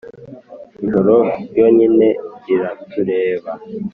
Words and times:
ijoro 0.83 1.15
ryonyine 1.47 2.07
riratureba- 2.45 3.51